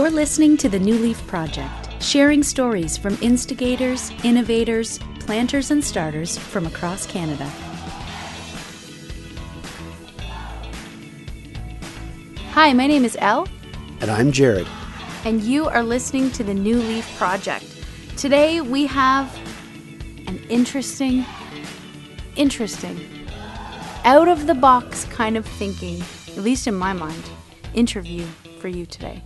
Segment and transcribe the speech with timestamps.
[0.00, 6.38] You're listening to the New Leaf Project, sharing stories from instigators, innovators, planters, and starters
[6.38, 7.44] from across Canada.
[12.52, 13.46] Hi, my name is Elle,
[14.00, 14.66] And I'm Jared.
[15.26, 17.66] and you are listening to the New Leaf Project.
[18.16, 19.30] Today we have
[20.26, 21.26] an interesting,
[22.36, 22.98] interesting,
[24.06, 26.02] out of the box kind of thinking,
[26.38, 27.22] at least in my mind,
[27.74, 28.24] interview
[28.60, 29.22] for you today.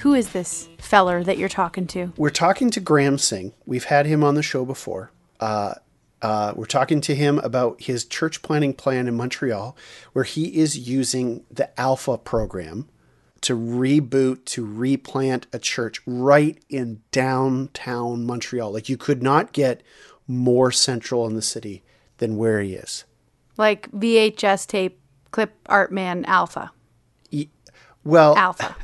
[0.00, 2.12] Who is this feller that you're talking to?
[2.16, 3.52] We're talking to Graham Singh.
[3.66, 5.10] We've had him on the show before.
[5.40, 5.74] Uh,
[6.22, 9.76] uh, we're talking to him about his church planting plan in Montreal,
[10.12, 12.88] where he is using the Alpha program
[13.40, 18.72] to reboot, to replant a church right in downtown Montreal.
[18.72, 19.82] Like you could not get
[20.28, 21.82] more central in the city
[22.18, 23.04] than where he is.
[23.56, 25.00] Like VHS tape,
[25.32, 26.70] clip art man alpha.
[28.08, 28.74] Well, Alpha.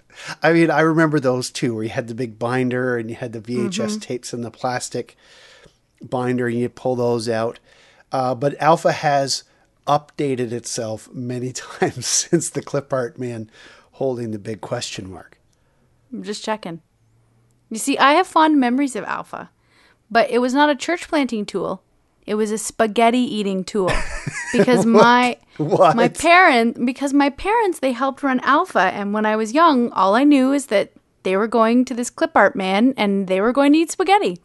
[0.41, 3.33] I mean, I remember those too, where you had the big binder and you had
[3.33, 5.15] the VHS tapes in the plastic
[6.01, 7.59] binder and you pull those out.
[8.11, 9.43] Uh, but Alpha has
[9.87, 13.49] updated itself many times since the clip art man
[13.93, 15.39] holding the big question mark.
[16.11, 16.81] I'm just checking.
[17.69, 19.49] You see, I have fond memories of Alpha,
[20.09, 21.83] but it was not a church planting tool.
[22.25, 23.91] It was a spaghetti eating tool
[24.53, 25.95] because my What?
[25.95, 30.15] my parent because my parents they helped run Alpha and when I was young all
[30.15, 30.91] I knew is that
[31.23, 34.39] they were going to this clip art man and they were going to eat spaghetti.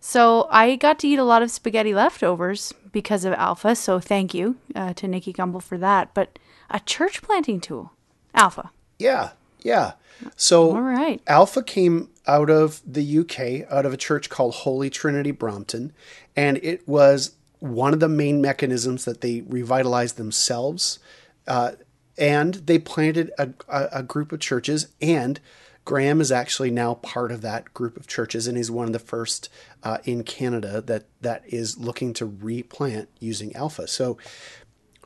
[0.00, 3.74] So I got to eat a lot of spaghetti leftovers because of Alpha.
[3.74, 6.14] So thank you uh, to Nicky Gumbel for that.
[6.14, 6.38] But
[6.70, 7.92] a church planting tool,
[8.34, 8.70] Alpha.
[8.98, 9.30] Yeah,
[9.62, 9.92] yeah.
[10.36, 11.20] So All right.
[11.26, 15.92] Alpha came out of the UK, out of a church called Holy Trinity Brompton,
[16.36, 21.00] and it was one of the main mechanisms that they revitalized themselves.
[21.46, 21.72] Uh,
[22.16, 25.40] and they planted a, a, a group of churches, and
[25.84, 28.98] Graham is actually now part of that group of churches, and he's one of the
[28.98, 29.48] first
[29.82, 33.88] uh, in Canada that that is looking to replant using Alpha.
[33.88, 34.18] So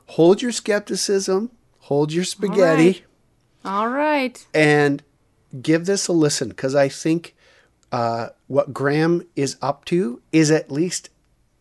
[0.06, 3.02] hold your skepticism, hold your spaghetti right.
[3.64, 4.44] All right.
[4.52, 5.04] and
[5.60, 7.34] give this a listen because I think
[7.90, 11.10] uh, what Graham is up to is at least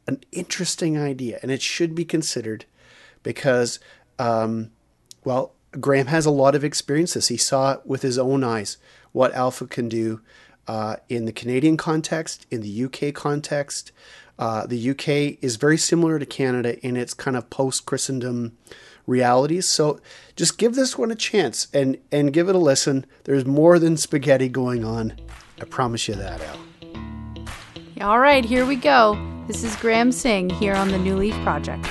[0.07, 2.65] an interesting idea and it should be considered
[3.23, 3.79] because,
[4.17, 4.71] um,
[5.23, 7.27] well, Graham has a lot of experiences.
[7.27, 8.77] He saw it with his own eyes
[9.11, 10.21] what Alpha can do
[10.67, 13.91] uh, in the Canadian context, in the UK context.
[14.39, 18.57] Uh, the UK is very similar to Canada in its kind of post Christendom
[19.07, 19.67] realities.
[19.67, 19.99] So
[20.35, 23.05] just give this one a chance and and give it a listen.
[23.23, 25.13] There's more than spaghetti going on.
[25.59, 28.09] I promise you that, Al.
[28.09, 29.15] All right, here we go.
[29.47, 31.85] This is Graham Singh here on the New Leaf Project.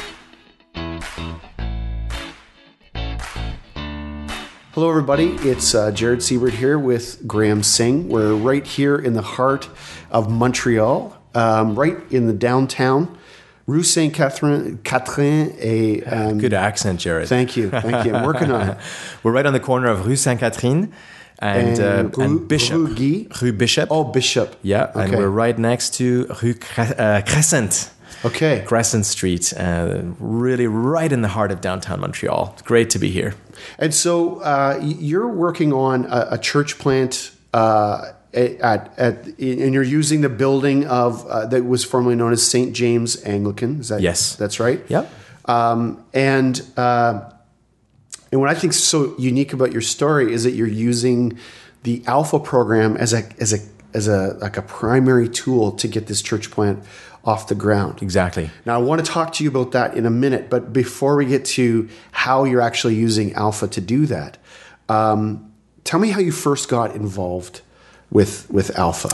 [4.72, 5.32] Hello, everybody.
[5.48, 8.08] It's uh, Jared Siebert here with Graham Singh.
[8.08, 9.68] We're right here in the heart
[10.10, 13.18] of Montreal, um, right in the downtown,
[13.70, 14.78] Rue Saint Catherine.
[14.82, 17.28] Catherine, a um, Good accent, Jared.
[17.28, 18.12] Thank you, thank you.
[18.14, 18.78] I'm working on it.
[19.22, 20.92] We're right on the corner of Rue Sainte Catherine
[21.38, 22.98] and, And uh, Rue- and Bishop.
[22.98, 23.26] Rue?
[23.40, 23.88] Rue Bishop.
[23.92, 24.56] Oh, Bishop.
[24.62, 27.90] yeah, and we're right next to Rue Cre- uh, Crescent.
[28.24, 28.64] Okay.
[28.66, 32.50] Crescent Street, uh, really right in the heart of downtown Montreal.
[32.54, 33.34] It's great to be here.
[33.78, 39.82] And so uh, you're working on a, a church plant uh, at, at, and you're
[39.82, 42.72] using the building of uh, that was formerly known as St.
[42.74, 43.80] James Anglican.
[43.80, 44.36] Is that Yes.
[44.36, 44.80] That's right.
[44.88, 45.12] Yep.
[45.46, 47.30] Um, and uh,
[48.30, 51.38] and what I think is so unique about your story is that you're using
[51.82, 53.58] the Alpha program as a as a
[53.94, 56.84] as a like a primary tool to get this church plant
[57.24, 58.02] off the ground.
[58.02, 58.50] Exactly.
[58.64, 61.26] Now, I want to talk to you about that in a minute, but before we
[61.26, 64.38] get to how you're actually using Alpha to do that,
[64.88, 65.52] um,
[65.84, 67.60] tell me how you first got involved
[68.10, 69.08] with with Alpha.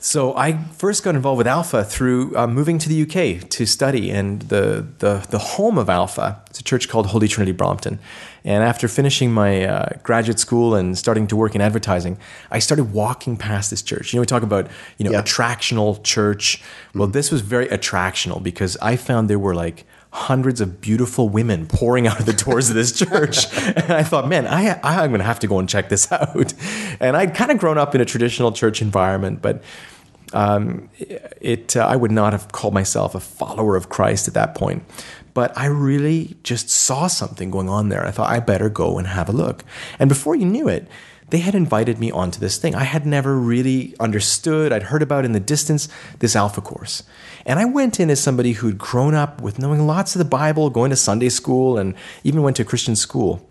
[0.00, 4.10] So I first got involved with Alpha through uh, moving to the UK to study,
[4.12, 7.98] and the, the the home of Alpha is a church called Holy Trinity Brompton.
[8.44, 12.16] And after finishing my uh, graduate school and starting to work in advertising,
[12.52, 14.12] I started walking past this church.
[14.12, 14.68] You know, we talk about
[14.98, 15.22] you know Yeah.
[15.22, 16.62] attractional church.
[16.94, 21.66] Well, this was very attractional because I found there were like hundreds of beautiful women
[21.66, 23.46] pouring out of the doors of this church.
[23.76, 26.54] and I thought, man, I, I'm going to have to go and check this out.
[27.00, 29.62] And I'd kind of grown up in a traditional church environment, but
[30.32, 34.54] um, it uh, I would not have called myself a follower of Christ at that
[34.54, 34.84] point.
[35.34, 38.04] But I really just saw something going on there.
[38.04, 39.64] I thought I better go and have a look.
[39.98, 40.88] And before you knew it,
[41.30, 42.74] they had invited me onto this thing.
[42.74, 44.72] I had never really understood.
[44.72, 45.88] I'd heard about in the distance
[46.20, 47.02] this Alpha course.
[47.44, 50.70] And I went in as somebody who'd grown up with knowing lots of the Bible,
[50.70, 51.94] going to Sunday school, and
[52.24, 53.46] even went to Christian school.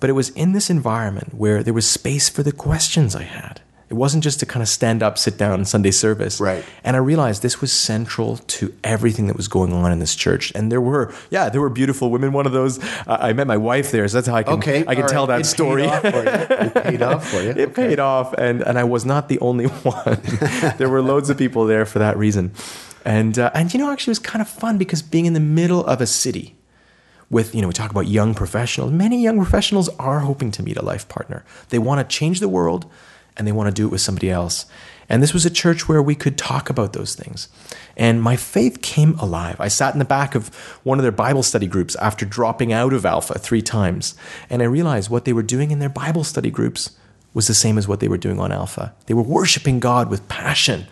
[0.00, 3.62] But it was in this environment where there was space for the questions I had.
[3.94, 6.40] It wasn't just to kind of stand up, sit down Sunday service.
[6.40, 6.64] Right.
[6.82, 10.50] And I realized this was central to everything that was going on in this church.
[10.56, 12.32] And there were, yeah, there were beautiful women.
[12.32, 14.84] One of those, uh, I met my wife there, so that's how I can, Okay,
[14.88, 15.36] I can tell right.
[15.36, 15.82] that It story.
[15.84, 16.30] Paid off for you.
[16.66, 17.50] It paid off for you.
[17.64, 20.18] It paid off, and, and I was not the only one.
[20.78, 22.50] there were loads of people there for that reason.
[23.04, 25.46] And, uh, and, you know, actually, it was kind of fun because being in the
[25.60, 26.56] middle of a city
[27.30, 30.76] with, you know, we talk about young professionals, many young professionals are hoping to meet
[30.76, 31.44] a life partner.
[31.68, 32.90] They want to change the world
[33.36, 34.66] and they want to do it with somebody else.
[35.08, 37.48] And this was a church where we could talk about those things.
[37.96, 39.56] And my faith came alive.
[39.60, 42.92] I sat in the back of one of their Bible study groups after dropping out
[42.92, 44.14] of Alpha three times.
[44.48, 46.96] And I realized what they were doing in their Bible study groups
[47.34, 48.94] was the same as what they were doing on Alpha.
[49.06, 50.86] They were worshiping God with passion.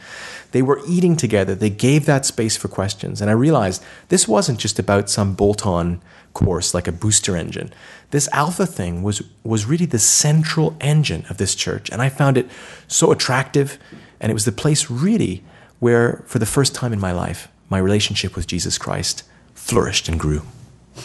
[0.50, 1.54] They were eating together.
[1.54, 3.20] They gave that space for questions.
[3.20, 6.02] And I realized this wasn't just about some bolt on
[6.34, 7.72] course like a booster engine.
[8.10, 11.90] This alpha thing was, was really the central engine of this church.
[11.90, 12.48] And I found it
[12.88, 13.78] so attractive.
[14.20, 15.42] And it was the place really
[15.78, 19.24] where, for the first time in my life, my relationship with Jesus Christ
[19.54, 20.42] flourished and grew.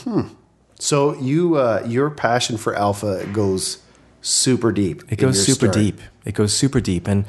[0.04, 0.28] Hmm.
[0.80, 3.82] So you, uh, your passion for alpha goes
[4.22, 5.04] super deep.
[5.12, 6.00] It goes super deep.
[6.26, 7.08] It goes super deep.
[7.08, 7.26] And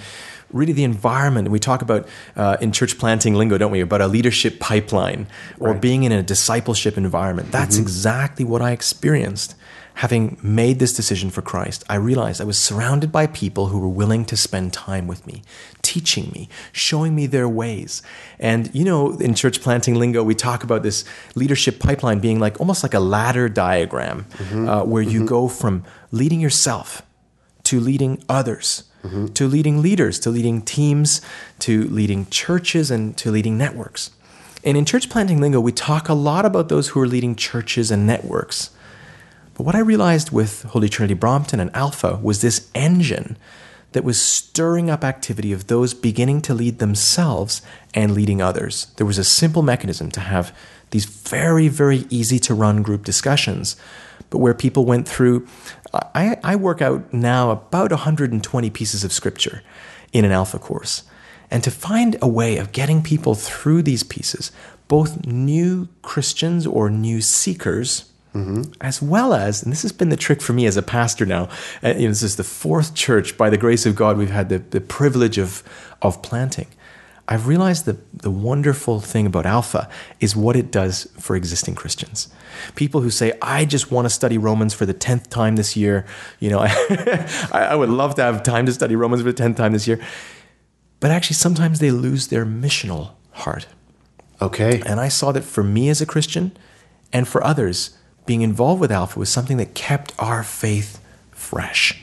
[0.52, 2.06] really, the environment, we talk about
[2.36, 3.80] uh, in church planting lingo, don't we?
[3.80, 5.26] About a leadership pipeline
[5.60, 5.80] or Right.
[5.80, 7.52] being in a discipleship environment.
[7.52, 9.54] That's exactly what I experienced.
[9.94, 13.88] Having made this decision for Christ, I realized I was surrounded by people who were
[13.88, 15.42] willing to spend time with me,
[15.82, 18.00] teaching me, showing me their ways.
[18.38, 21.04] And, you know, in church planting lingo, we talk about this
[21.34, 26.38] leadership pipeline being like almost like a ladder diagram uh, where you go from leading
[26.40, 27.02] yourself
[27.64, 28.84] to leading others,
[29.34, 31.20] to leading leaders, to leading teams,
[31.60, 34.10] to leading churches, and to leading networks.
[34.64, 37.90] And in church planting lingo, we talk a lot about those who are leading churches
[37.90, 38.70] and networks.
[39.54, 43.36] But what I realized with Holy Trinity Brompton and Alpha was this engine
[43.92, 47.62] that was stirring up activity of those beginning to lead themselves
[47.94, 48.88] and leading others.
[48.96, 50.54] There was a simple mechanism to have
[50.90, 53.76] these very, very easy to run group discussions,
[54.30, 55.46] but where people went through.
[55.92, 59.62] I, I work out now about 120 pieces of scripture
[60.12, 61.04] in an Alpha course.
[61.50, 64.52] And to find a way of getting people through these pieces,
[64.86, 68.12] both new Christians or new seekers,
[68.80, 71.48] as well as, and this has been the trick for me as a pastor now,
[71.82, 74.48] uh, you know, this is the fourth church, by the grace of God, we've had
[74.48, 75.62] the, the privilege of,
[76.02, 76.68] of planting.
[77.30, 79.88] I've realized that the wonderful thing about Alpha
[80.18, 82.28] is what it does for existing Christians.
[82.74, 86.06] People who say, I just want to study Romans for the 10th time this year.
[86.40, 89.56] You know, I, I would love to have time to study Romans for the 10th
[89.56, 90.00] time this year.
[91.00, 93.66] But actually, sometimes they lose their missional heart.
[94.40, 94.80] Okay.
[94.86, 96.56] And I saw that for me as a Christian
[97.12, 100.98] and for others, being involved with Alpha was something that kept our faith
[101.30, 102.02] fresh.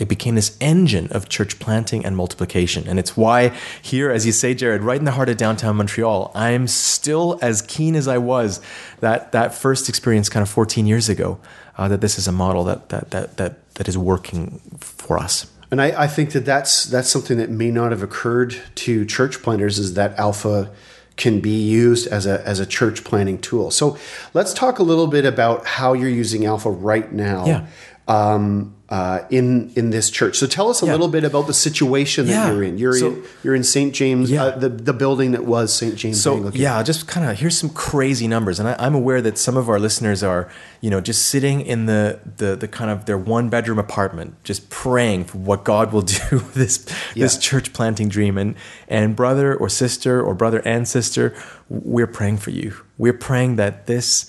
[0.00, 2.88] It became this engine of church planting and multiplication.
[2.88, 3.50] And it's why,
[3.82, 7.62] here, as you say, Jared, right in the heart of downtown Montreal, I'm still as
[7.62, 8.60] keen as I was
[9.00, 11.38] that, that first experience kind of 14 years ago,
[11.78, 15.46] uh, that this is a model that, that, that, that, that is working for us.
[15.70, 19.40] And I, I think that that's that's something that may not have occurred to church
[19.42, 20.70] planters is that alpha
[21.16, 23.70] can be used as a as a church planting tool.
[23.70, 23.96] So
[24.34, 27.46] let's talk a little bit about how you're using alpha right now.
[27.46, 27.66] Yeah.
[28.14, 30.36] Um, uh, in in this church.
[30.36, 30.90] So tell us a Yeah.
[30.90, 32.50] little bit about the situation that Yeah.
[32.52, 32.76] you're in.
[32.76, 33.94] You're So- in you're in St.
[33.94, 34.46] James, Yeah.
[34.46, 35.94] uh, the the building that was St.
[35.94, 36.60] James So Anglican.
[36.60, 39.68] yeah, just kind of here's some crazy numbers, and I, I'm aware that some of
[39.68, 40.48] our listeners are,
[40.80, 44.70] you know, just sitting in the the, the kind of their one bedroom apartment, just
[44.70, 48.56] praying for what God will do with this this church planting dream, and
[48.88, 51.32] and brother or sister or brother and sister,
[51.68, 52.72] we're praying for you.
[52.98, 54.26] We're praying that this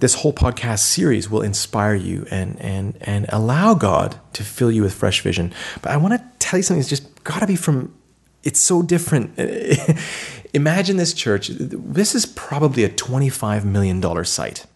[0.00, 4.82] this whole podcast series will inspire you and and and allow God to fill you
[4.82, 5.52] with fresh vision.
[5.82, 7.94] But I want to tell you something that's just got to be from
[8.42, 9.32] it's so different.
[10.54, 11.48] Imagine this church.
[11.48, 14.66] This is probably a 25 million dollar site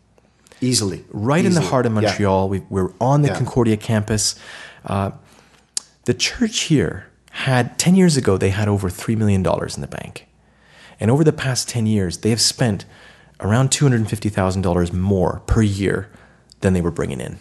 [0.60, 1.04] Easily.
[1.10, 2.00] right in the heart of Yeah.
[2.00, 2.48] Montreal.
[2.48, 3.36] We, we're on the Yeah.
[3.36, 4.34] Concordia campus.
[4.84, 5.12] Uh,
[6.04, 10.26] the church here had 10 years ago, they had over $3 million in the bank.
[10.98, 12.84] And over the past 10 years, they have spent
[13.40, 16.08] around $250,000 more per year
[16.60, 17.38] than they were bringing in.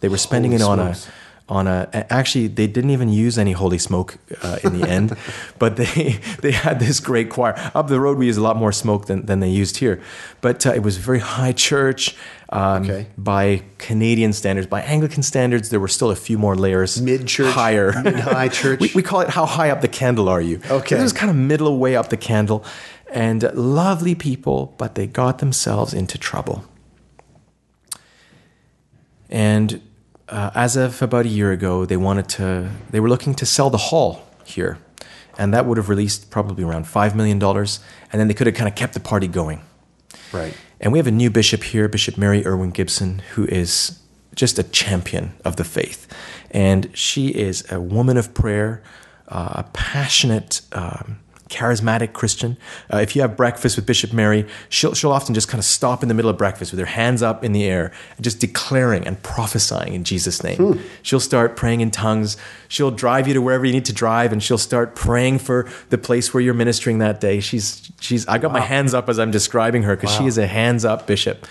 [0.00, 1.08] They were spending Holy it on smokes.
[1.08, 1.12] a
[1.52, 5.16] on a actually they didn't even use any holy smoke uh, in the end
[5.58, 8.70] but they they had this great choir up the road we use a lot more
[8.70, 10.00] smoke than, than they used here
[10.42, 12.14] but uh, it was very high church
[12.50, 13.06] um, Okay.
[13.18, 18.00] by canadian standards by anglican standards there were still a few more layers Mid-church, higher
[18.00, 18.78] mid-high church.
[18.78, 20.96] we, we call it how high up the candle are you Okay.
[20.98, 22.64] it was kind of middle way up the candle
[23.12, 26.64] and lovely people but they got themselves into trouble
[29.30, 29.80] And
[30.28, 33.70] uh, as of about a year ago, they wanted to, they were looking to sell
[33.70, 34.78] the hall here.
[35.38, 37.42] And that would have released probably around $5 million.
[37.42, 39.62] And then they could have kind of kept the party going.
[40.32, 40.54] Right.
[40.80, 44.00] And we have a new bishop here, Bishop Mary Irwin Gibson, who is
[44.34, 46.06] just a champion of the faith.
[46.50, 48.82] And she is a woman of prayer,
[49.28, 52.56] uh, a passionate, um, charismatic Christian.
[52.92, 56.02] Uh, if you have breakfast with Bishop Mary, she'll, she'll often just kind of stop
[56.02, 59.06] in the middle of breakfast with her hands up in the air and just declaring
[59.06, 60.80] and prophesying in Jesus' name.
[61.02, 62.36] She'll start praying in tongues.
[62.68, 65.98] She'll drive you to wherever you need to drive and she'll start praying for the
[65.98, 67.40] place where you're ministering that day.
[67.40, 70.46] She's, she's, I got my hands up as I'm describing her because she is a
[70.46, 71.46] hands up bishop.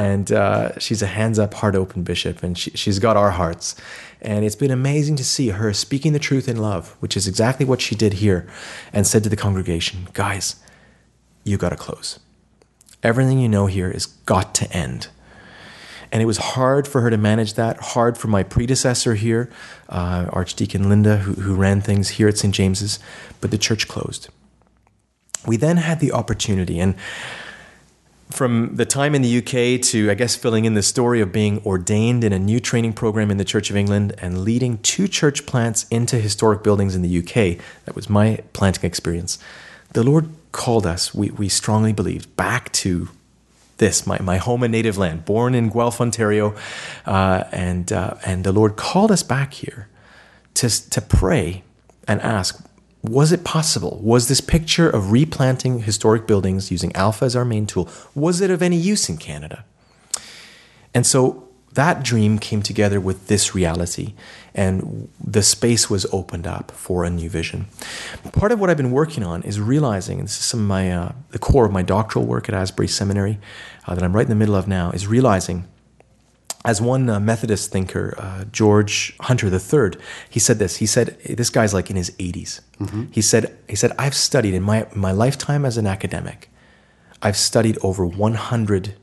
[0.00, 2.42] And uh, she's a hands up, heart open bishop.
[2.42, 3.76] And she, she's got our hearts.
[4.22, 7.66] And it's been amazing to see her speaking the truth in love, which is exactly
[7.66, 8.48] what she did here,
[8.92, 10.56] and said to the congregation, Guys,
[11.44, 12.20] you got to close.
[13.02, 15.08] Everything you know here is got to end.
[16.12, 19.50] And it was hard for her to manage that, hard for my predecessor here,
[19.88, 22.54] uh, Archdeacon Linda, who, who ran things here at St.
[22.54, 23.00] James's,
[23.40, 24.28] but the church closed.
[25.46, 26.94] We then had the opportunity, and
[28.32, 31.64] from the time in the UK to, I guess, filling in the story of being
[31.64, 35.46] ordained in a new training program in the Church of England and leading two church
[35.46, 39.38] plants into historic buildings in the UK, that was my planting experience.
[39.92, 43.08] The Lord called us, we, we strongly believed, back to
[43.78, 46.54] this, my, my home and native land, born in Guelph, Ontario.
[47.04, 49.88] Uh, and, uh, and the Lord called us back here
[50.54, 51.64] to, to pray
[52.06, 52.64] and ask,
[53.02, 53.98] was it possible?
[54.02, 58.50] Was this picture of replanting historic buildings using Alpha as our main tool, was it
[58.50, 59.64] of any use in Canada?
[60.94, 64.14] And so that dream came together with this reality,
[64.54, 67.66] and the space was opened up for a new vision.
[68.32, 70.92] Part of what I've been working on is realizing, and this is some of my
[70.92, 73.38] uh, the core of my doctoral work at Asbury Seminary
[73.86, 75.66] uh, that I'm right in the middle of now, is realizing
[76.64, 80.00] as one uh, Methodist thinker, uh, George Hunter III,
[80.30, 80.76] he said this.
[80.76, 82.60] He said, "This guy's like in his 80s."
[83.10, 86.50] He said, "He said I've studied in my my lifetime as an academic,
[87.20, 88.94] I've studied over 100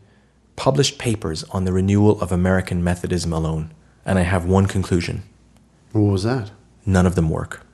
[0.56, 3.72] published papers on the renewal of American Methodism alone,
[4.06, 5.24] and I have one conclusion:
[5.92, 6.52] What was that?
[6.86, 7.66] none of them work."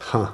[0.00, 0.32] Huh.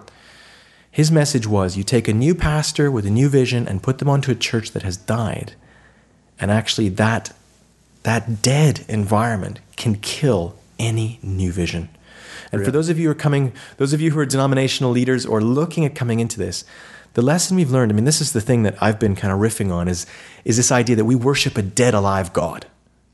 [0.91, 4.09] His message was: you take a new pastor with a new vision and put them
[4.09, 5.55] onto a church that has died,
[6.41, 7.33] and actually that
[8.05, 11.89] that dead environment can kill any new vision.
[12.53, 15.27] And for those of you who are coming, those of you who are denominational leaders
[15.27, 16.65] or looking at coming into this,
[17.15, 19.39] the lesson we've learned, I mean, this is the thing that I've been kind of
[19.41, 20.07] riffing on, is,
[20.45, 22.67] is this idea that we worship a dead, alive God,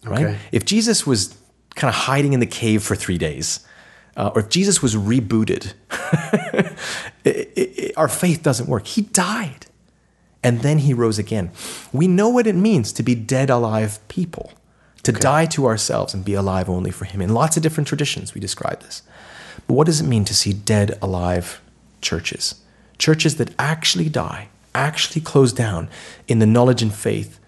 [0.04, 0.24] right?
[0.26, 0.38] Okay.
[0.52, 1.36] If Jesus was
[1.74, 3.60] kind of hiding in the cave for three days,
[4.16, 5.72] uh, or if Jesus was rebooted,
[6.42, 6.76] it,
[7.24, 8.86] it, it- our faith doesn't work.
[8.86, 9.66] He died
[10.42, 11.50] and then he rose again.
[11.92, 14.52] We know what it means to be dead alive people,
[15.02, 17.20] to die to ourselves and be alive only for him.
[17.20, 19.02] In lots of different traditions, we describe this.
[19.66, 21.60] But what does it mean to see dead alive
[22.00, 22.56] churches?
[22.98, 25.88] Churches that actually die, actually close down
[26.28, 27.38] in the knowledge and faith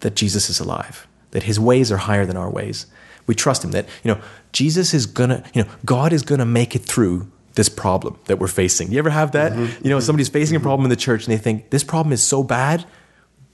[0.00, 2.86] that Jesus is alive, that his ways are higher than our ways.
[3.26, 4.20] We trust him that, you know,
[4.52, 8.46] Jesus is gonna, you know, God is gonna make it through this problem that we're
[8.46, 8.92] facing.
[8.92, 9.52] You ever have that?
[9.52, 9.84] Mm-hmm.
[9.84, 10.64] You know, somebody's facing a mm-hmm.
[10.64, 12.86] problem in the church and they think, this problem is so bad,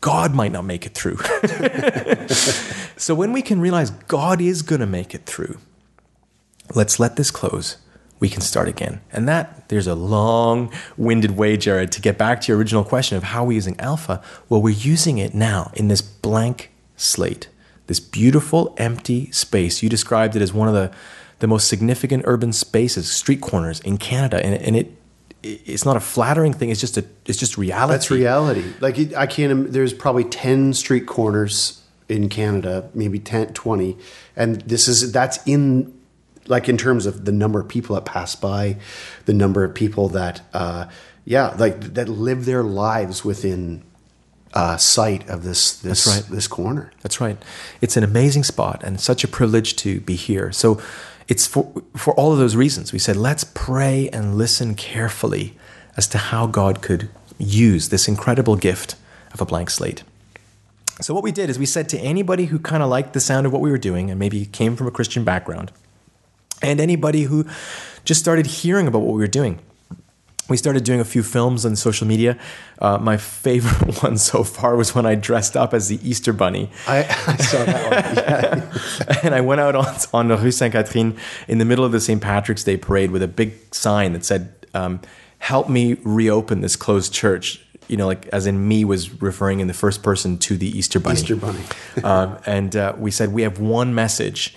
[0.04, 1.16] God might not make it through.
[2.98, 5.56] so when we can realize God is gonna make it through,
[6.74, 7.78] let's let this close.
[8.20, 9.00] We can start again.
[9.14, 13.16] And that, there's a long winded way, Jared, to get back to your original question
[13.16, 14.22] of how we're using Alpha.
[14.50, 17.48] Well, we're using it now in this blank slate,
[17.86, 19.82] this beautiful empty space.
[19.82, 20.92] You described it as one of the,
[21.38, 24.44] the most significant urban spaces, street corners in Canada.
[24.44, 24.98] And, and it,
[25.44, 27.92] it's not a flattering thing, it's just, a, it's just reality.
[27.92, 28.64] That's reality.
[28.80, 29.70] Like it, I can't.
[29.72, 33.96] There's probably ten street corners in Canada, maybe 10, 20,
[34.36, 35.98] and this is that's in
[36.46, 38.76] like in terms of the number of people that pass by,
[39.24, 40.86] the number of people that uh,
[41.24, 43.82] yeah, like that live their lives within
[44.52, 46.34] uh, sight of this this That's right.
[46.34, 46.92] this corner.
[47.02, 47.38] That's right.
[47.80, 50.52] It's an amazing spot and such a privilege to be here.
[50.52, 50.80] So
[51.28, 52.92] it's for for all of those reasons.
[52.92, 55.56] We said let's pray and listen carefully
[55.96, 58.96] as to how God could use this incredible gift
[59.32, 60.02] of a blank slate.
[61.00, 63.46] So what we did is we said to anybody who kind of liked the sound
[63.46, 65.72] of what we were doing and maybe came from a Christian background
[66.62, 67.46] and anybody who
[68.04, 69.58] just started hearing about what we were doing.
[70.48, 72.36] We started doing a few films on social media.
[72.78, 76.70] Uh, my favorite one so far was when I dressed up as the Easter Bunny
[76.86, 78.62] I, I saw that one.
[79.08, 79.20] Yeah.
[79.22, 81.16] and I went out on, on the Rue Sainte Catherine
[81.48, 82.20] in the middle of the St.
[82.20, 85.00] Patrick's Day parade with a big sign that said, um,
[85.38, 87.60] Help me reopen this closed church.
[87.88, 90.98] you know, like as in me was referring in the first person to the Easter
[91.00, 91.20] Bunny.
[91.20, 91.60] Easter Bunny.
[92.04, 94.54] um, and uh, we said we have one message: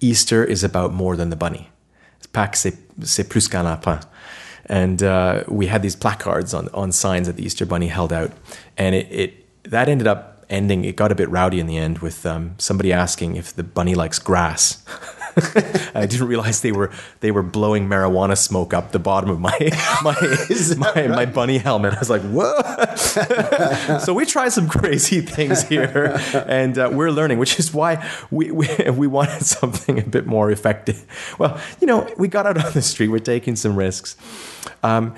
[0.00, 1.68] Easter is about more than the bunny.
[2.32, 4.00] Pâques c'est plus qu'un lapin.
[4.70, 8.30] And uh, we had these placards on on signs that the Easter Bunny held out,
[8.78, 10.84] and it, it that ended up ending.
[10.84, 13.96] It got a bit rowdy in the end with um, somebody asking if the bunny
[13.96, 14.84] likes grass.
[15.94, 19.56] I didn't realize they were they were blowing marijuana smoke up the bottom of my
[20.02, 20.16] my
[20.76, 21.94] my, my bunny helmet.
[21.94, 23.98] I was like, whoa!
[23.98, 28.50] so we try some crazy things here, and uh, we're learning, which is why we,
[28.50, 31.04] we we wanted something a bit more effective.
[31.38, 33.08] Well, you know, we got out on the street.
[33.08, 34.16] We're taking some risks,
[34.82, 35.14] um,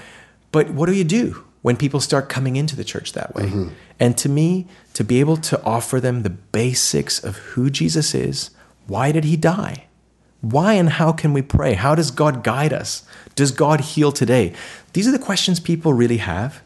[0.51, 1.45] but what do you do?
[1.63, 3.71] When people start coming into the church that way.
[4.01, 8.51] And to me, to be able to offer them the basics of who Jesus is,
[8.89, 9.87] why did he die?
[10.43, 11.73] Why and how can we pray?
[11.75, 13.05] How does God guide us?
[13.35, 14.53] Does God heal today?
[14.93, 16.63] These are the questions people really have.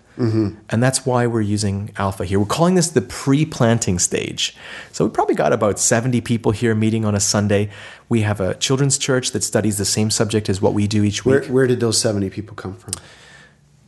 [0.70, 2.40] And that's why we're using Alpha here.
[2.40, 4.56] We're calling this the pre planting stage.
[4.90, 7.68] So we probably got about 70 people here meeting on a Sunday.
[8.08, 11.26] We have a children's church that studies the same subject as what we do each
[11.26, 12.94] week Where, where did those 70 people come from?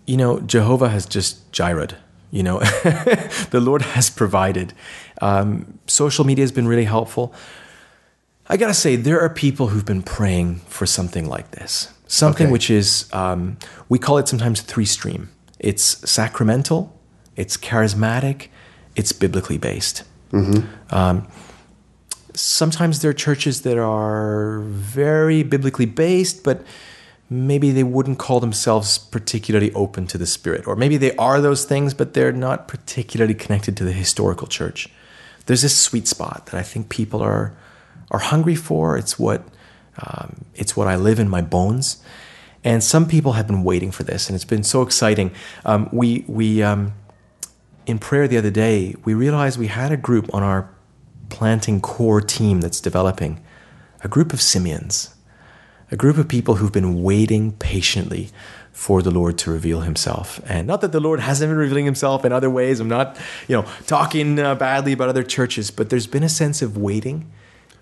[0.05, 1.97] you know, Jehovah has just gyrated.
[2.31, 2.59] You know,
[3.51, 4.75] the Lord has provided.
[5.23, 7.33] Um, social media has been really helpful.
[8.49, 11.89] I gotta say, there are people who've been praying for something like this.
[12.07, 12.53] Something Okay.
[12.53, 15.29] which is, um, we call it sometimes three stream.
[15.59, 16.99] It's sacramental,
[17.37, 18.47] it's charismatic,
[18.97, 20.05] it's biblically based.
[20.91, 21.27] Um,
[22.35, 26.63] sometimes there are churches that are very biblically based, but
[27.31, 30.67] maybe they wouldn't call themselves particularly open to the Spirit.
[30.67, 34.89] Or maybe they are those things, but they're not particularly connected to the historical church.
[35.47, 37.53] There's this sweet spot that I think people are
[38.11, 38.97] are hungry for.
[38.97, 39.43] It's what
[39.99, 42.03] um, it's what I live in my bones.
[42.65, 45.33] And some people have been waiting for this, and it's been so exciting.
[45.65, 46.93] Um, we we um,
[47.87, 50.69] in prayer the other day, we realized we had a group on our
[51.31, 53.43] planting core team that's developing,
[54.03, 55.15] a group of Simeons,
[55.91, 58.29] a group of people who've been waiting patiently
[58.73, 60.41] for the Lord to reveal Himself.
[60.47, 62.79] And not that the Lord hasn't been revealing Himself in other ways.
[62.79, 63.19] I'm not,
[63.49, 67.31] you know, talking uh, badly about other churches, but there's been a sense of waiting,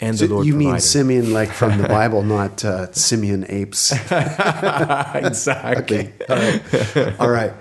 [0.01, 0.79] and the Lord you mean.
[0.81, 3.93] Simeon like from the Bible, not uh, simian apes?
[5.15, 6.13] exactly.
[6.29, 7.21] All right.
[7.21, 7.53] All right.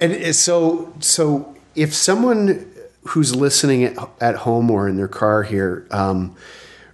[0.00, 2.66] And so, so if someone
[3.08, 6.34] who's listening at, at home or in their car here um,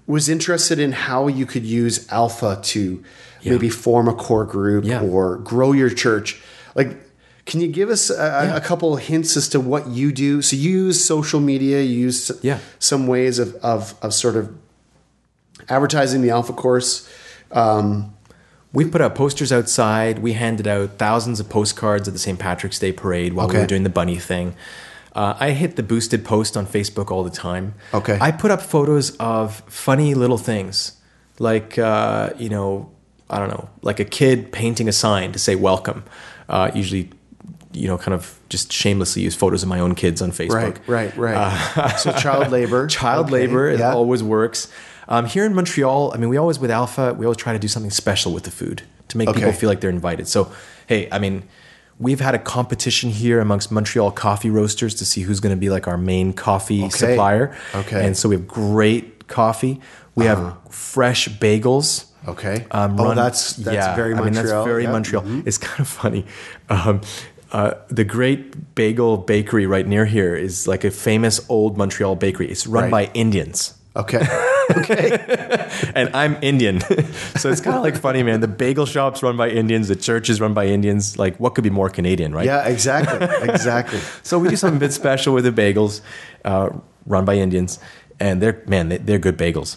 [0.07, 3.03] was interested in how you could use Alpha to
[3.44, 5.03] maybe form a core group Yeah.
[5.03, 6.40] or grow your church,
[6.74, 6.96] like,
[7.46, 10.42] can you give us a, a couple of hints as to what you do?
[10.42, 12.59] So you use social media, you use Yeah.
[12.79, 14.55] some ways of, of, of sort of
[15.68, 17.09] advertising the Alpha course.
[17.52, 18.14] Um,
[18.72, 20.18] We put out posters outside.
[20.18, 22.38] We handed out thousands of postcards at the St.
[22.38, 24.54] Patrick's Day parade while we were doing the bunny thing.
[25.14, 27.74] Uh, I hit the boosted post on Facebook all the time.
[27.94, 28.18] Okay.
[28.20, 30.92] I put up photos of funny little things,
[31.38, 32.90] like uh, you know,
[33.31, 36.04] I don't know, like a kid painting a sign to say welcome.
[36.48, 37.11] Uh, usually,
[37.72, 40.78] you know, kind of just shamelessly use photos of my own kids on Facebook.
[40.87, 41.98] right, right, right.
[41.98, 42.87] so child labor.
[43.00, 43.94] Child Okay, labor it yeah.
[43.94, 44.70] always works.
[45.08, 47.68] Um, here in Montreal, I mean, we always with Alpha, we always try to do
[47.68, 50.28] something special with the food to make people feel like they're invited.
[50.28, 50.52] So,
[50.86, 51.44] hey, I mean,
[51.98, 55.70] we've had a competition here amongst Montreal coffee roasters to see who's going to be
[55.70, 56.90] like our main coffee Okay.
[56.90, 57.56] supplier.
[57.74, 57.96] Okay.
[57.96, 58.06] Uh-huh.
[58.06, 59.80] and so we have great coffee.
[60.14, 62.04] We have fresh bagels.
[62.26, 62.66] Okay.
[62.72, 64.24] Um, oh, run- that's that's yeah, very I Montreal.
[64.24, 64.92] mean, that's very yeah.
[64.92, 65.22] Montreal.
[65.22, 65.46] Mhm.
[65.46, 66.26] It's kind of funny.
[66.68, 67.00] Um,
[67.52, 72.50] uh, the Great Bagel Bakery right near here is like a famous old Montreal bakery.
[72.50, 73.08] It's run Right.
[73.08, 74.18] by Indians, Okay.
[74.76, 75.90] Okay.
[75.94, 76.81] and I'm Indian,
[77.37, 78.40] so it's kind of like funny, man.
[78.40, 81.18] The bagel shop's run by Indians, the church is run by Indians.
[81.18, 82.46] Like, what could be more Canadian, right?
[82.46, 82.66] yeah.
[82.66, 83.26] Exactly.
[83.48, 84.00] Exactly.
[84.22, 86.00] So we do something a bit special with the bagels,
[86.44, 86.70] uh,
[87.07, 87.78] run by Indians,
[88.20, 89.76] and they're man, they- they're good bagels.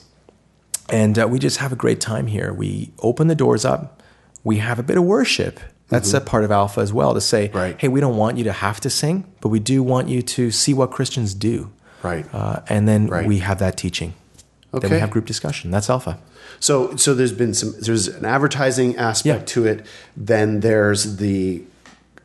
[0.90, 2.52] And uh, we just have a great time here.
[2.54, 4.04] We open the doors up.
[4.44, 5.60] We have a bit of worship.
[5.88, 7.58] That's a part of Alpha as well to say, Mm-hmm.
[7.58, 7.76] Right.
[7.82, 10.50] hey, we don't want you to have to sing, but we do want you to
[10.52, 11.70] see what Christians do.
[12.02, 12.26] Right.
[12.34, 13.28] Uh, and then Right.
[13.28, 14.14] we have that teaching.
[14.74, 14.96] Then Okay.
[14.96, 15.70] we have group discussion.
[15.72, 16.18] That's Alpha.
[16.60, 19.54] So so there's been some there's an advertising aspect Yeah.
[19.54, 19.86] to it.
[20.16, 21.64] Then there's the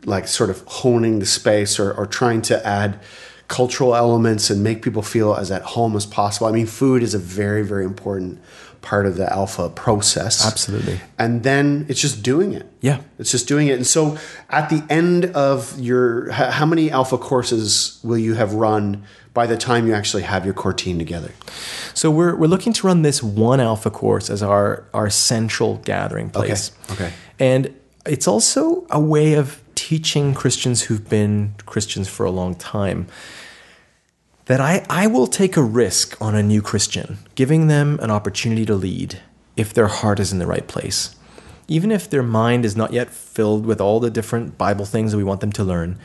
[0.04, 3.00] like sort of honing the space or, or trying to add
[3.48, 6.46] cultural elements and make people feel as at home as possible.
[6.46, 8.40] I mean, food is a very very important
[8.82, 10.46] part of the alpha process.
[10.46, 11.00] Absolutely.
[11.18, 12.70] And then it's just doing it.
[12.80, 13.00] Yeah.
[13.18, 13.72] It's just doing it.
[13.72, 14.18] And so
[14.50, 19.56] at the end of your, how many alpha courses will you have run by the
[19.56, 21.32] time you actually have your core team together?
[21.94, 26.30] So we're, we're looking to run this one alpha course as our, our central gathering
[26.30, 26.72] place.
[26.90, 27.06] Okay.
[27.06, 27.14] okay.
[27.38, 27.74] And
[28.06, 33.08] it's also a way of teaching Christians who've been Christians for a long time
[34.46, 38.64] that I, I will take a risk on a new Christian, giving them an opportunity
[38.66, 39.20] to lead
[39.56, 41.14] if their heart is in the right place.
[41.68, 45.18] Even if their mind is not yet filled with all the different Bible things that
[45.18, 45.98] we want them to learn,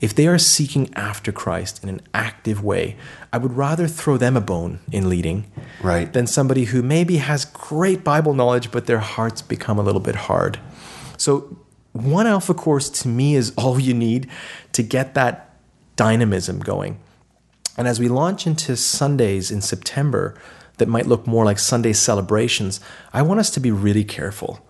[0.00, 2.96] if they are seeking after Christ in an active way,
[3.32, 5.50] I would rather throw them a bone in leading
[5.82, 6.12] Right.
[6.12, 10.14] than somebody who maybe has great Bible knowledge, but their hearts become a little bit
[10.14, 10.60] hard.
[11.16, 11.56] So,
[11.92, 14.28] one Alpha course to me is all you need
[14.72, 15.50] to get that
[15.96, 17.00] dynamism going.
[17.78, 20.34] And as we launch into Sundays in September
[20.78, 22.80] that might look more like Sunday celebrations,
[23.12, 24.60] I want us to be really careful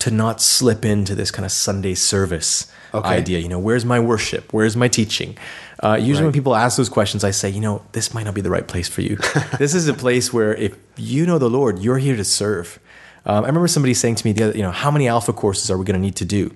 [0.00, 3.08] to not slip into this kind of Sunday service Okay.
[3.08, 3.38] idea.
[3.38, 4.52] You know, where's my worship?
[4.52, 5.36] Where's my teaching?
[5.82, 8.40] Uh, usually, when people ask those questions, I say, you know, this might not be
[8.40, 9.16] the right place for you.
[9.58, 12.78] this is a place where if you know the Lord, you're here to serve.
[13.26, 15.70] Um, I remember somebody saying to me, the other, you know, how many Alpha courses
[15.70, 16.54] are we going to need to do?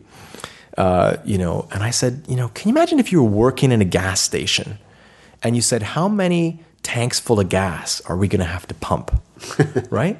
[0.79, 3.71] Uh, you know, and I said, you know, can you imagine if you were working
[3.73, 4.79] in a gas station
[5.43, 8.75] and you said, how many tanks full of gas are we going to have to
[8.75, 9.23] pump?
[9.91, 10.19] right?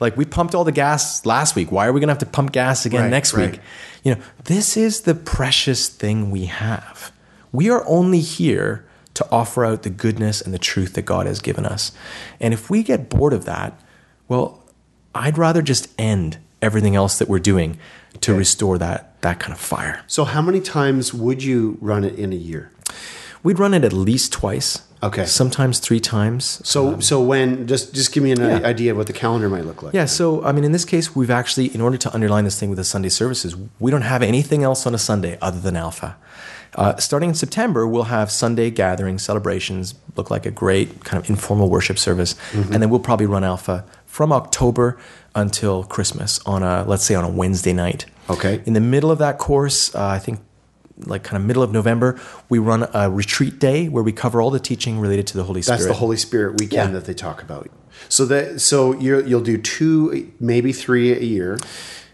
[0.00, 1.70] Like we pumped all the gas last week.
[1.70, 3.52] Why are we going to have to pump gas again Right, next right.
[3.52, 3.60] week?
[4.02, 7.12] You know, this is the precious thing we have.
[7.52, 11.40] We are only here to offer out the goodness and the truth that God has
[11.40, 11.92] given us.
[12.40, 13.78] And if we get bored of that,
[14.26, 14.64] well,
[15.14, 17.78] I'd rather just end everything else that we're doing
[18.22, 20.02] to restore that that kind of fire.
[20.08, 22.71] So, how many times would you run it in a year?
[23.42, 24.82] We'd run it at least twice.
[25.02, 25.26] Okay.
[25.26, 26.60] Sometimes three times.
[26.64, 28.60] So, so when just just give me an Yeah.
[28.68, 29.94] idea of what the calendar might look like.
[29.94, 32.68] Yeah, so I mean, in this case, we've actually, in order to underline this thing
[32.70, 36.16] with the Sunday services, we don't have anything else on a Sunday other than Alpha.
[36.76, 41.28] Uh, starting in September, we'll have Sunday gatherings, celebrations, look like a great kind of
[41.28, 44.96] informal worship service, and then we'll probably run Alpha from October
[45.34, 48.06] until Christmas on a, let's say, on a Wednesday night.
[48.30, 48.62] Okay.
[48.64, 50.38] In the middle of that course, uh, I think
[50.98, 54.50] like kind of middle of November, we run a retreat day where we cover all
[54.50, 55.78] the teaching related to the Holy Spirit.
[55.78, 56.98] That's the Holy Spirit weekend Yeah.
[56.98, 57.68] that they talk about.
[58.08, 61.58] So that so you're, you'll do two, maybe three a year,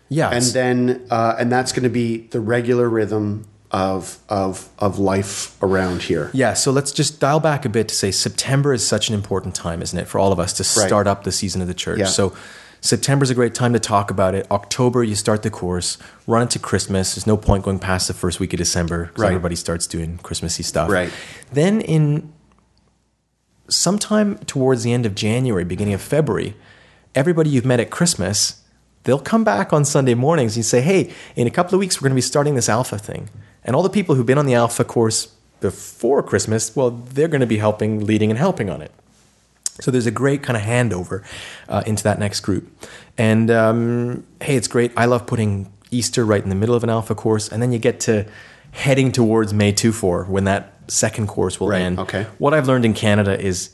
[0.09, 4.99] Yeah, and then uh, and that's going to be the regular rhythm of of of
[4.99, 6.31] life around here.
[6.33, 9.55] Yeah, so let's just dial back a bit to say September is such an important
[9.55, 10.87] time, isn't it, for all of us to Right.
[10.89, 11.99] start up the season of the church.
[11.99, 12.07] Yeah.
[12.07, 12.33] So
[12.81, 14.47] September is a great time to talk about it.
[14.51, 17.15] October, you start the course, run into Christmas.
[17.15, 19.29] There's no point going past the first week of December because Right.
[19.29, 20.89] everybody starts doing Christmassy stuff.
[20.91, 21.11] Right.
[21.53, 22.33] Then in
[23.69, 26.57] sometime towards the end of January, beginning of February,
[27.15, 28.63] everybody you've met at Christmas,
[29.05, 32.07] they'll come back on Sunday mornings and say, hey, in a couple of weeks, we're
[32.07, 33.29] going to be starting this alpha thing.
[33.65, 37.41] And all the people who've been on the alpha course before Christmas, well, they're going
[37.41, 38.93] to be helping, leading, and helping on it.
[39.81, 41.25] So there's a great kind of handover
[41.69, 42.69] uh, into that next group.
[43.17, 44.93] And um, hey, it's great.
[44.97, 47.79] I love putting Easter right in the middle of an alpha course, and then you
[47.79, 48.27] get to
[48.73, 51.99] heading towards May 2 4 when that second course will Right, end.
[51.99, 52.27] okay.
[52.39, 53.71] What I've learned in Canada is,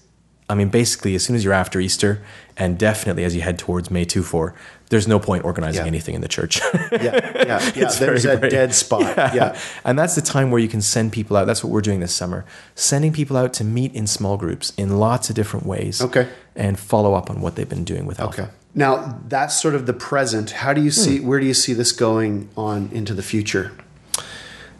[0.48, 2.22] I mean, basically, as soon as you're after Easter,
[2.56, 4.54] and definitely as you head towards May 2 4,
[4.90, 5.88] there's no point organizing Yeah.
[5.88, 6.60] anything in the church.
[6.92, 6.98] Yeah,
[7.34, 7.90] yeah, yeah.
[7.98, 9.16] There's a dead spot.
[9.34, 9.58] Yeah.
[9.84, 11.46] And that's the time where you can send people out.
[11.46, 12.44] That's what we're doing this summer.
[12.74, 16.00] Sending people out to meet in small groups in lots of different ways.
[16.00, 16.28] Okay.
[16.54, 18.42] And follow up on what they've been doing with Alpha.
[18.42, 18.50] Okay.
[18.74, 20.50] Now that's sort of the present.
[20.50, 21.18] How do you see?
[21.18, 21.26] Hmm.
[21.26, 23.72] Where do you see this going on into the future?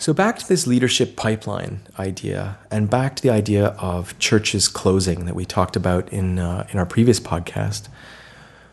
[0.04, 5.24] So back to this leadership pipeline idea, and back to the idea of churches closing
[5.24, 7.88] that we talked about in uh, in our previous podcast.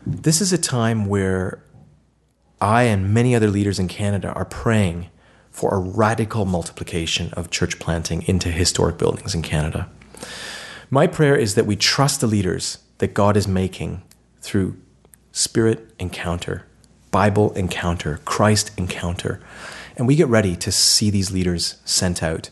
[0.04, 1.64] This is a time where
[2.60, 5.08] I and many other leaders in Canada are praying
[5.50, 9.88] for a radical multiplication of church planting into historic buildings in Canada.
[10.90, 14.02] My prayer is that we trust the leaders that God is making
[14.42, 14.76] through
[15.32, 16.66] spirit encounter,
[17.10, 19.40] Bible encounter, Christ encounter,
[19.96, 22.50] and we get ready to see these leaders sent out.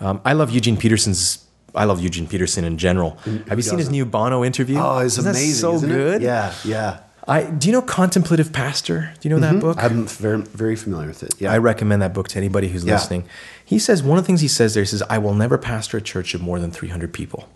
[0.00, 1.44] Um, I love Eugene Peterson's.
[1.74, 3.16] I love Eugene Peterson in general.
[3.48, 4.78] Have you seen his new Bono interview?
[4.78, 5.54] Oh, it's Isn't amazing.
[5.54, 5.94] so isn't it?
[5.94, 6.22] good.
[6.22, 7.00] Yeah, yeah.
[7.26, 9.12] I do you know Contemplative Pastor?
[9.20, 9.82] Do you know that book?
[9.82, 11.34] I'm very very familiar with it.
[11.40, 11.52] Yeah.
[11.52, 12.94] I recommend that book to anybody who's Yeah.
[12.94, 13.24] listening.
[13.64, 15.96] He says one of the things he says there he says, I will never pastor
[15.96, 17.48] a church of more than 300 people.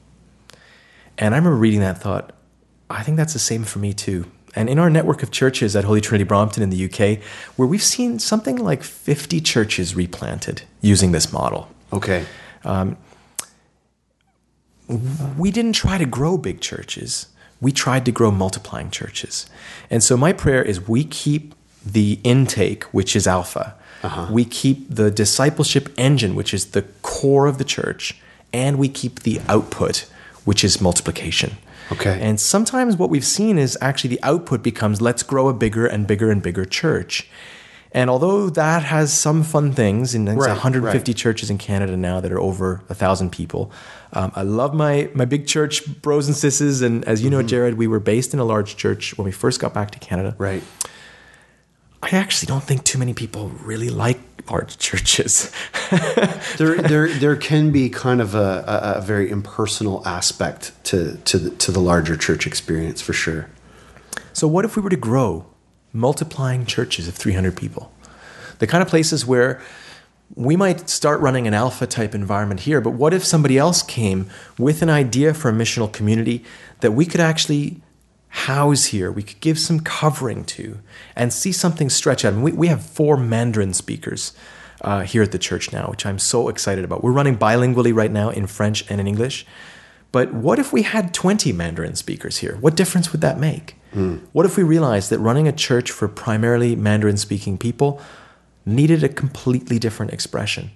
[1.19, 2.33] And I remember reading that and thought,
[2.89, 4.25] I think that's the same for me too.
[4.55, 7.23] And in our network of churches at Holy Trinity Brompton in the UK,
[7.57, 11.69] where we've seen something like 50 churches replanted using this model.
[11.93, 12.25] okay.
[12.65, 12.97] Um,
[15.37, 17.27] we didn't try to grow big churches.
[17.61, 19.47] We tried to grow multiplying churches.
[19.91, 23.75] And so my prayer is we keep the intake, which is alpha.
[24.03, 24.29] Uh-huh.
[24.31, 28.19] We keep the discipleship engine, which is the core of the church,
[28.53, 30.09] and we keep the output,
[30.45, 31.59] which is multiplication.
[31.93, 32.19] Okay.
[32.21, 36.07] And sometimes what we've seen is actually the output becomes let's grow a bigger and
[36.07, 37.29] bigger and bigger church.
[37.93, 41.17] And although that has some fun things, and there's Right, 150 right.
[41.17, 43.73] churches in Canada now that are over a thousand people,
[44.13, 46.83] um, I love my my big church bros and sisters.
[46.83, 49.59] And as you know, Jared, we were based in a large church when we first
[49.59, 50.35] got back to Canada.
[50.37, 50.63] Right.
[52.03, 55.53] I actually don't think too many people really like large churches.
[56.57, 61.39] there, there, there can be kind of a, a, a very impersonal aspect to to
[61.39, 63.49] the, to the larger church experience for sure.
[64.33, 65.47] So, what if we were to grow
[65.93, 67.93] multiplying churches of 300 people?
[68.59, 69.61] The kind of places where
[70.35, 74.29] we might start running an alpha type environment here, but what if somebody else came
[74.59, 76.45] with an idea for a missional community
[76.81, 77.81] that we could actually
[78.29, 80.79] house here, we could give some covering to,
[81.17, 82.33] and see something stretch out?
[82.33, 84.33] I mean, we, we have four Mandarin speakers.
[84.81, 87.03] Uh, here at the church now, which I'm so excited about.
[87.03, 89.45] We're running bilingually right now in French and in English.
[90.13, 92.57] But what if we had 20 Mandarin speakers here?
[92.61, 93.75] What difference would that make?
[94.33, 98.01] What if we realized that running a church for primarily Mandarin speaking people
[98.65, 100.71] needed a completely different expression?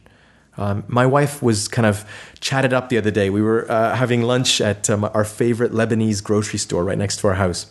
[0.58, 2.04] Um, my wife was kind of
[2.40, 3.30] chatted up the other day.
[3.30, 7.28] We were uh, having lunch at um, our favorite Lebanese grocery store right next to
[7.28, 7.66] our house.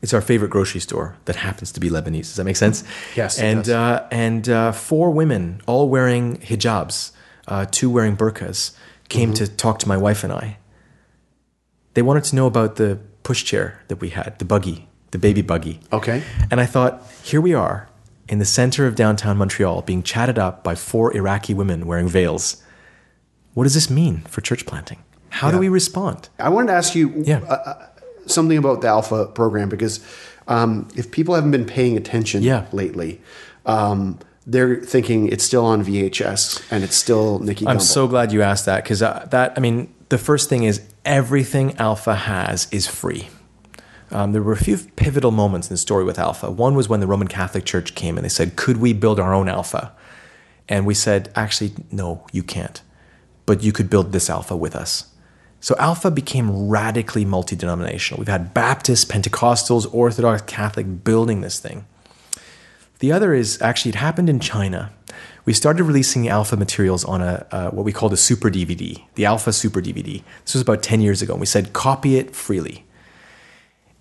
[0.00, 2.26] It's our favorite grocery store that happens to be Lebanese.
[2.28, 2.84] Does that make sense?
[3.16, 7.12] Yes, And uh, and uh, four women, all wearing hijabs,
[7.48, 8.76] uh, two wearing burqas,
[9.08, 9.44] came Mm-hmm.
[9.44, 10.58] to talk to my wife and I.
[11.94, 15.80] They wanted to know about the pushchair that we had, the buggy, the baby buggy.
[15.92, 16.22] Okay.
[16.50, 17.88] And I thought, here we are
[18.28, 22.62] in the center of downtown Montreal being chatted up by four Iraqi women wearing veils.
[23.54, 24.98] What does this mean for church planting?
[25.30, 26.28] How do we respond?
[26.38, 27.38] I wanted to ask you Yeah.
[27.40, 27.86] uh,
[28.26, 30.00] something about the Alpha program because
[30.46, 32.66] um, if people haven't been paying attention Yeah.
[32.72, 33.20] lately,
[33.66, 37.66] um, they're thinking it's still on VHS and it's still Nicky.
[37.66, 37.82] I'm Gumbel.
[37.82, 41.76] so glad you asked that because uh, that, I mean, the first thing is everything
[41.78, 43.28] Alpha has is free.
[44.14, 46.48] Um, there were a few pivotal moments in the story with Alpha.
[46.48, 49.34] One was when the Roman Catholic Church came and they said, Could we build our
[49.34, 49.92] own Alpha?
[50.68, 52.80] And we said, Actually, no, you can't.
[53.44, 55.10] But you could build this Alpha with us.
[55.60, 58.20] So Alpha became radically multi denominational.
[58.20, 61.84] We've had Baptists, Pentecostals, Orthodox, Catholic building this thing.
[63.00, 64.92] The other is actually it happened in China.
[65.44, 69.24] We started releasing alpha materials on a uh, what we called a super DVD, the
[69.24, 70.22] alpha super DVD.
[70.44, 71.32] This was about 10 years ago.
[71.32, 72.83] And we said copy it freely.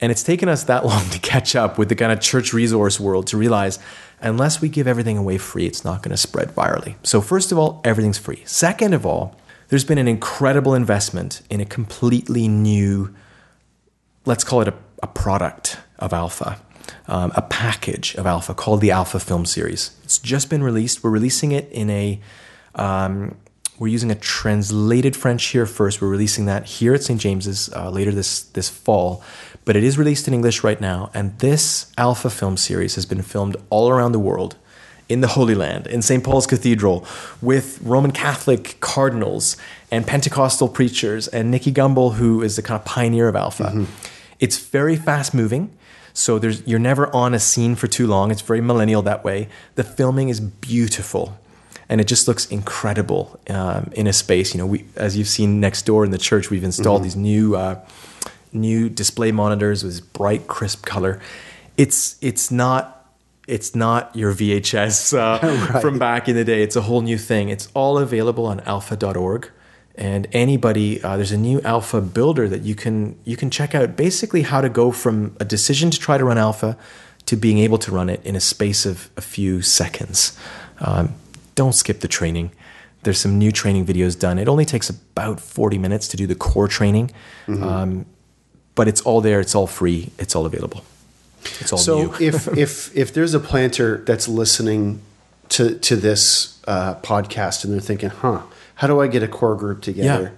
[0.03, 2.99] And it's taken us that long to catch up with the kind of church resource
[2.99, 3.79] world to realize
[4.19, 6.95] unless we give everything away free, it's not going to spread virally.
[7.03, 8.43] So, first of all, everything's free.
[8.45, 9.37] Second of all,
[9.69, 13.15] there's been an incredible investment in a completely new
[14.25, 16.59] let's call it a, a product of Alpha,
[17.07, 19.97] um, a package of Alpha called the Alpha Film Series.
[20.03, 21.03] It's just been released.
[21.03, 22.19] We're releasing it in a,
[22.75, 23.35] um,
[23.79, 26.01] we're using a translated French here first.
[26.01, 27.19] We're releasing that here at St.
[27.19, 29.23] James's uh, later this this fall,
[29.65, 31.09] but it is released in English right now.
[31.13, 34.55] And this Alpha Film Series has been filmed all around the world
[35.09, 36.23] in the Holy Land, in St.
[36.23, 37.05] Paul's Cathedral,
[37.41, 39.57] with Roman Catholic cardinals
[39.91, 43.85] and Pentecostal preachers, and Nicky Gumbel, who is the kind of pioneer of Alpha.
[44.39, 45.69] It's very fast moving.
[46.13, 48.31] So there's you're never on a scene for too long.
[48.31, 49.49] It's very millennial that way.
[49.75, 51.37] The filming is beautiful,
[51.89, 54.53] and it just looks incredible um, in a space.
[54.53, 57.55] You know, we as you've seen next door in the church, we've installed these new
[57.55, 57.79] uh,
[58.53, 61.19] new display monitors with bright, crisp color.
[61.77, 63.03] It's it's not
[63.47, 66.63] it's not your VHS uh, from back in the day.
[66.63, 67.49] It's a whole new thing.
[67.49, 69.51] It's all available on alpha.org.
[69.95, 73.95] And anybody, uh, there's a new alpha builder that you can you can check out.
[73.95, 76.77] Basically, how to go from a decision to try to run alpha
[77.25, 80.37] to being able to run it in a space of a few seconds.
[80.79, 81.13] Um,
[81.55, 82.51] don't skip the training.
[83.03, 84.39] There's some new training videos done.
[84.39, 87.11] It only takes about 40 minutes to do the core training,
[87.47, 88.05] um,
[88.75, 89.39] but it's all there.
[89.39, 90.09] It's all free.
[90.17, 90.83] It's all available.
[91.59, 92.13] It's all So new.
[92.19, 95.01] if if if there's a planter that's listening
[95.49, 98.41] to to this uh, podcast and they're thinking, "Huh,
[98.75, 100.33] how do I get a core group together?"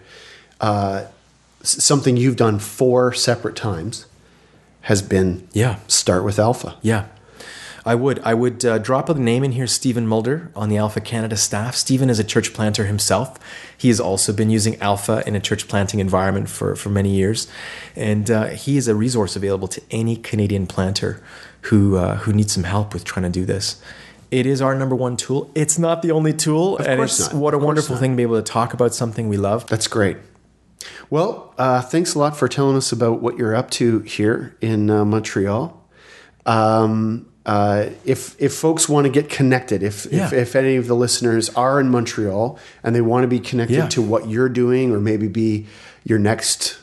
[0.60, 1.06] Uh,
[1.64, 4.06] something you've done four separate times
[4.82, 5.78] has been Yeah.
[5.88, 6.76] start with Alpha.
[6.82, 7.06] Yeah.
[7.86, 8.20] I would.
[8.24, 11.76] I would uh, drop a name in here, Stephen Mulder, on the Alpha Canada staff.
[11.76, 13.38] Stephen is a church planter himself.
[13.78, 17.48] He has also been using Alpha in a church planting environment for, for many years.
[17.96, 21.22] And uh, he is a resource available to any Canadian planter
[21.62, 23.80] who, uh, who needs some help with trying to do this.
[24.32, 25.52] It is our number one tool.
[25.54, 26.78] It's not the only tool.
[26.78, 27.40] and course it's not.
[27.40, 28.02] what a wonderful not.
[28.02, 29.68] thing to be able to talk about something we love.
[29.68, 30.18] That's great.
[31.12, 34.90] Well, uh, thanks a lot for telling us about what you're up to here in
[34.90, 35.82] uh, Montreal.
[36.48, 40.26] Um, uh, if if folks want to get connected, if, Yeah.
[40.28, 43.76] if if any of the listeners are in Montreal and they want to be connected
[43.76, 43.88] Yeah.
[43.90, 45.66] to what you're doing, or maybe be
[46.04, 46.78] your next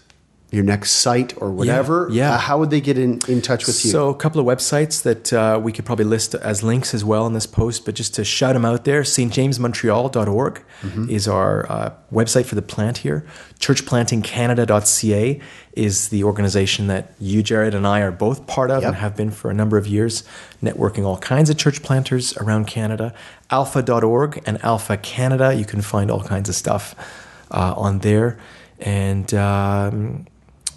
[0.53, 2.35] your next site or whatever, yeah.
[2.35, 3.91] uh, how would they get in, in touch with you?
[3.91, 7.27] So, a couple of websites that uh, we could probably list as links as well
[7.27, 10.63] in this post, but just to shout them out there, stjamesmontreal.org
[11.09, 13.25] is our uh, website for the plant here.
[13.61, 15.41] Churchplantingcanada.ca
[15.75, 18.89] is the organization that you, Jared, and I are both part of Yep.
[18.89, 20.23] and have been for a number of years,
[20.63, 23.15] networking all kinds of church planters around Canada.
[23.51, 26.95] Alpha.org and Alpha Canada, you can find all kinds of stuff
[27.51, 28.39] uh, on there.
[28.81, 30.27] And um,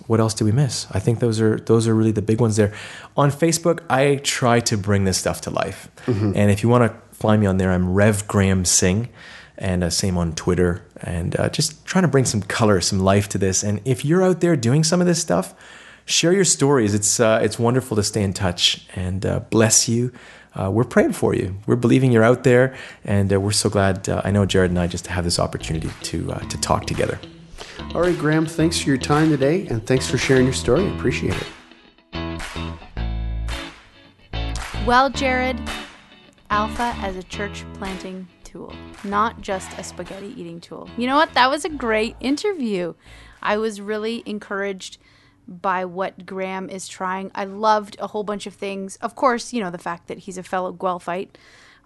[0.07, 0.87] what else do we miss?
[0.91, 2.73] I think those are those are really the big ones there.
[3.17, 5.89] On Facebook, I try to bring this stuff to life,
[6.35, 9.09] and if you want to find me on there, I'm Rev Graham Singh,
[9.57, 13.27] and uh, same on Twitter, and uh, just trying to bring some color, some life
[13.29, 13.63] to this.
[13.63, 15.53] And if you're out there doing some of this stuff,
[16.05, 16.93] share your stories.
[16.93, 20.11] It's uh, it's wonderful to stay in touch, and uh, bless you.
[20.53, 21.57] Uh, we're praying for you.
[21.67, 24.07] We're believing you're out there, and uh, we're so glad.
[24.07, 27.19] Uh, I know Jared and I just have this opportunity to uh, to talk together.
[27.95, 30.85] All right, Graham, thanks for your time today and thanks for sharing your story.
[30.97, 32.41] Appreciate it.
[34.85, 35.57] Well, Jared,
[36.49, 38.73] Alpha as a church planting tool,
[39.05, 40.89] not just a spaghetti eating tool.
[40.97, 41.33] You know what?
[41.35, 42.95] That was a great interview.
[43.41, 44.97] I was really encouraged
[45.47, 47.31] by what Graham is trying.
[47.33, 48.97] I loved a whole bunch of things.
[48.97, 51.29] Of course, you know, the fact that he's a fellow Guelphite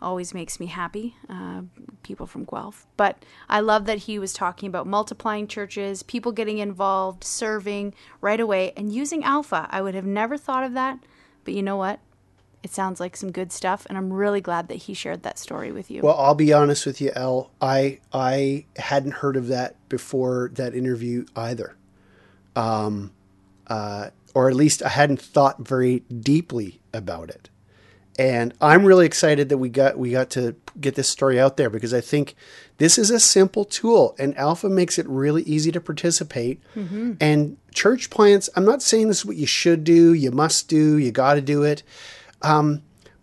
[0.02, 1.62] always makes me happy, uh,
[2.04, 2.88] people from Guelph.
[2.98, 8.40] But I love that he was talking about multiplying churches, people getting involved, serving right
[8.40, 9.68] away, and using Alpha.
[9.72, 11.00] I would have never thought of that.
[11.44, 12.00] But you know what?
[12.62, 15.72] It sounds like some good stuff, and I'm really glad that he shared that story
[15.72, 16.02] with you.
[16.02, 17.52] Well, I'll be honest with you, El.
[17.62, 21.78] I I hadn't heard of that before that interview either,
[22.58, 23.14] um,
[23.68, 27.49] uh, or at least I hadn't thought very deeply about it.
[28.20, 31.70] And I'm really excited that we got we got to get this story out there
[31.70, 32.36] because I think
[32.78, 36.62] this is a simple tool, and Alpha makes it really easy to participate.
[37.22, 40.98] And church plants, I'm not saying this is what you should do, you must do,
[40.98, 41.84] you got to do it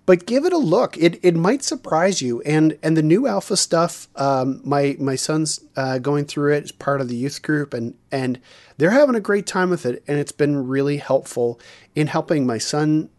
[0.06, 0.96] but give it a look.
[0.96, 2.40] It it might surprise you.
[2.42, 4.08] And and the new alpha stuff.
[4.14, 7.94] Um, my my son's uh, going through it as part of the youth group, and
[8.10, 8.40] and
[8.78, 10.02] they're having a great time with it.
[10.06, 11.60] And it's been really helpful
[11.94, 13.10] in helping my son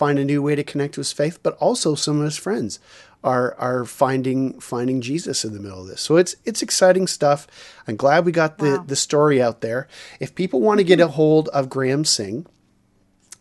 [0.00, 2.78] find a new way to connect to his faith, but also some of his friends
[3.22, 6.00] are are finding finding Jesus in the middle of this.
[6.00, 7.46] So it's it's exciting stuff.
[7.86, 8.84] I'm glad we got the Wow.
[8.86, 9.88] the story out there.
[10.18, 12.46] If people want to get a hold of Graham Singh,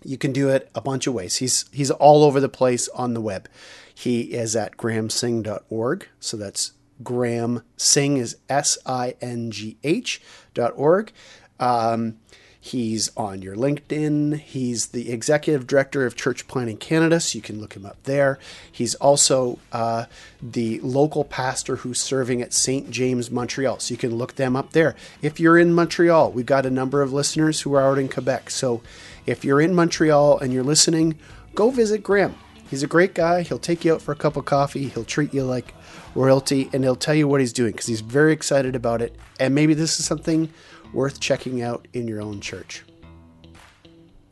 [0.03, 1.37] you can do it a bunch of ways.
[1.37, 3.47] He's he's all over the place on the web.
[3.93, 6.07] He is at grahamsingh.org.
[6.19, 10.21] So that's Graham Singh is S I N G H
[10.53, 11.11] dot org.
[11.59, 12.17] Um,
[12.59, 14.39] he's on your LinkedIn.
[14.39, 18.39] He's the executive director of Church Planting Canada, so you can look him up there.
[18.71, 20.05] He's also uh,
[20.41, 22.91] the local pastor who's serving at St.
[22.91, 24.95] James, Montreal, so you can look them up there.
[25.21, 28.49] If you're in Montreal, we've got a number of listeners who are out in Quebec,
[28.49, 28.81] so
[29.25, 31.17] if you're in Montreal and you're listening,
[31.55, 32.35] go visit Graham.
[32.69, 33.41] He's a great guy.
[33.41, 34.89] He'll take you out for a cup of coffee.
[34.89, 35.73] He'll treat you like
[36.13, 39.15] royalty and he'll tell you what he's doing because he's very excited about it.
[39.39, 40.53] And maybe this is something
[40.93, 42.83] worth checking out in your own church.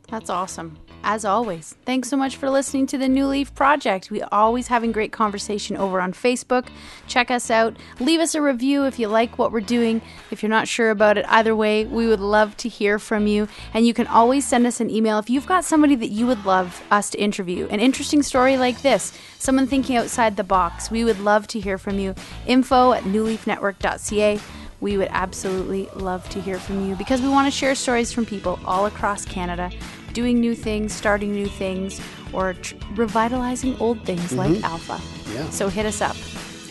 [0.08, 0.78] That's awesome.
[1.04, 4.10] As always, thanks so much for listening to the New Leaf Project.
[4.10, 6.68] We always having great conversation over on Facebook.
[7.06, 7.76] Check us out.
[8.00, 10.02] Leave us a review if you like what we're doing.
[10.30, 13.48] If you're not sure about it, either way, we would love to hear from you.
[13.74, 16.44] And you can always send us an email if you've got somebody that you would
[16.44, 17.68] love us to interview.
[17.68, 20.90] An interesting story like this, someone thinking outside the box.
[20.90, 22.14] We would love to hear from you.
[22.46, 24.40] Info at newleafnetwork.ca.
[24.80, 28.26] We would absolutely love to hear from you because we want to share stories from
[28.26, 29.70] people all across Canada
[30.12, 32.00] doing new things, starting new things,
[32.32, 34.64] or tr- revitalizing old things like mm-hmm.
[34.64, 35.00] Alpha.
[35.32, 35.48] Yeah.
[35.50, 36.16] So hit us up.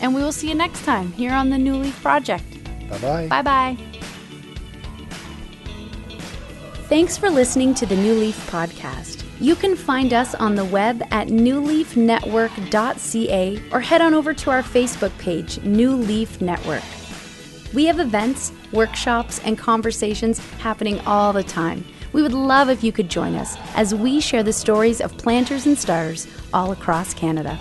[0.00, 2.44] And we will see you next time here on the New Leaf Project.
[2.88, 3.28] Bye bye.
[3.28, 3.76] Bye bye.
[6.88, 9.24] Thanks for listening to the New Leaf Podcast.
[9.40, 14.62] You can find us on the web at newleafnetwork.ca or head on over to our
[14.62, 16.82] Facebook page, New Leaf Network.
[17.74, 21.84] We have events, workshops, and conversations happening all the time.
[22.12, 25.66] We would love if you could join us as we share the stories of planters
[25.66, 27.58] and stars all across Canada.